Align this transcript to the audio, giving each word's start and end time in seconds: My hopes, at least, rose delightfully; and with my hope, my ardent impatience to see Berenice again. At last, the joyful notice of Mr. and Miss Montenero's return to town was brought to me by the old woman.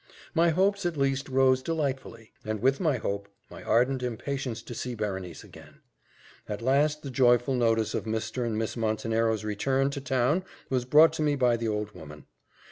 My 0.33 0.49
hopes, 0.49 0.83
at 0.83 0.97
least, 0.97 1.29
rose 1.29 1.61
delightfully; 1.61 2.33
and 2.43 2.59
with 2.59 2.79
my 2.79 2.97
hope, 2.97 3.27
my 3.51 3.61
ardent 3.61 4.01
impatience 4.01 4.63
to 4.63 4.73
see 4.73 4.95
Berenice 4.95 5.43
again. 5.43 5.81
At 6.49 6.63
last, 6.63 7.03
the 7.03 7.11
joyful 7.11 7.53
notice 7.53 7.93
of 7.93 8.05
Mr. 8.05 8.43
and 8.43 8.57
Miss 8.57 8.75
Montenero's 8.75 9.43
return 9.45 9.91
to 9.91 10.01
town 10.01 10.43
was 10.71 10.85
brought 10.85 11.13
to 11.13 11.21
me 11.21 11.35
by 11.35 11.55
the 11.55 11.67
old 11.67 11.91
woman. 11.91 12.25